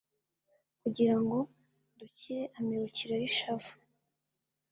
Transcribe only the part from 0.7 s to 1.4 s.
kugirango